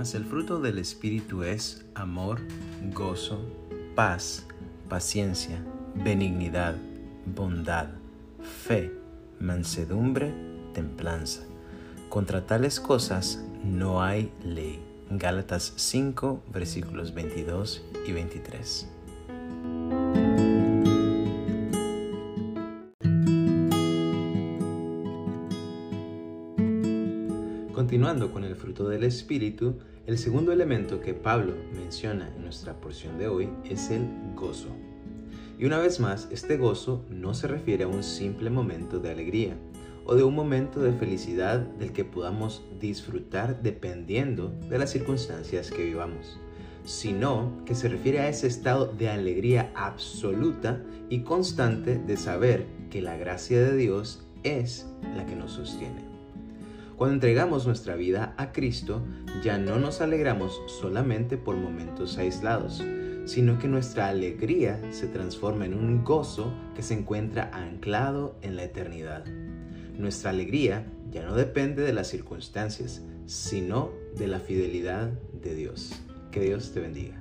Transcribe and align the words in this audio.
Mas 0.00 0.14
el 0.14 0.24
fruto 0.24 0.58
del 0.60 0.78
Espíritu 0.78 1.42
es 1.42 1.84
amor, 1.94 2.40
gozo, 2.94 3.44
paz, 3.94 4.46
paciencia, 4.88 5.62
benignidad, 5.94 6.74
bondad, 7.26 7.88
fe, 8.40 8.94
mansedumbre, 9.40 10.32
templanza. 10.72 11.42
Contra 12.08 12.46
tales 12.46 12.80
cosas 12.80 13.44
no 13.62 14.02
hay 14.02 14.32
ley. 14.42 14.82
Gálatas 15.10 15.74
5, 15.76 16.44
versículos 16.50 17.12
22 17.12 17.84
y 18.06 18.12
23. 18.12 18.88
Continuando 27.80 28.30
con 28.30 28.44
el 28.44 28.56
fruto 28.56 28.90
del 28.90 29.04
Espíritu, 29.04 29.76
el 30.06 30.18
segundo 30.18 30.52
elemento 30.52 31.00
que 31.00 31.14
Pablo 31.14 31.54
menciona 31.72 32.30
en 32.36 32.42
nuestra 32.42 32.78
porción 32.78 33.16
de 33.16 33.26
hoy 33.26 33.48
es 33.64 33.88
el 33.88 34.06
gozo. 34.36 34.68
Y 35.58 35.64
una 35.64 35.78
vez 35.78 35.98
más, 35.98 36.28
este 36.30 36.58
gozo 36.58 37.06
no 37.08 37.32
se 37.32 37.48
refiere 37.48 37.84
a 37.84 37.88
un 37.88 38.02
simple 38.02 38.50
momento 38.50 38.98
de 38.98 39.10
alegría 39.10 39.56
o 40.04 40.14
de 40.14 40.22
un 40.22 40.34
momento 40.34 40.82
de 40.82 40.92
felicidad 40.92 41.60
del 41.60 41.94
que 41.94 42.04
podamos 42.04 42.62
disfrutar 42.78 43.62
dependiendo 43.62 44.52
de 44.68 44.78
las 44.78 44.90
circunstancias 44.90 45.70
que 45.70 45.86
vivamos, 45.86 46.38
sino 46.84 47.64
que 47.64 47.74
se 47.74 47.88
refiere 47.88 48.18
a 48.18 48.28
ese 48.28 48.46
estado 48.46 48.92
de 48.92 49.08
alegría 49.08 49.72
absoluta 49.74 50.84
y 51.08 51.20
constante 51.20 51.96
de 51.96 52.18
saber 52.18 52.66
que 52.90 53.00
la 53.00 53.16
gracia 53.16 53.58
de 53.58 53.74
Dios 53.74 54.22
es 54.42 54.86
la 55.16 55.24
que 55.24 55.34
nos 55.34 55.52
sostiene. 55.52 56.19
Cuando 57.00 57.14
entregamos 57.14 57.66
nuestra 57.66 57.96
vida 57.96 58.34
a 58.36 58.52
Cristo, 58.52 59.00
ya 59.42 59.56
no 59.56 59.78
nos 59.78 60.02
alegramos 60.02 60.60
solamente 60.66 61.38
por 61.38 61.56
momentos 61.56 62.18
aislados, 62.18 62.84
sino 63.24 63.58
que 63.58 63.68
nuestra 63.68 64.08
alegría 64.08 64.78
se 64.90 65.06
transforma 65.06 65.64
en 65.64 65.72
un 65.72 66.04
gozo 66.04 66.52
que 66.76 66.82
se 66.82 66.92
encuentra 66.92 67.50
anclado 67.54 68.36
en 68.42 68.54
la 68.54 68.64
eternidad. 68.64 69.24
Nuestra 69.96 70.28
alegría 70.28 70.84
ya 71.10 71.24
no 71.24 71.34
depende 71.34 71.80
de 71.84 71.94
las 71.94 72.08
circunstancias, 72.08 73.00
sino 73.24 73.92
de 74.18 74.26
la 74.26 74.38
fidelidad 74.38 75.08
de 75.42 75.54
Dios. 75.54 76.02
Que 76.30 76.40
Dios 76.40 76.72
te 76.74 76.80
bendiga. 76.80 77.18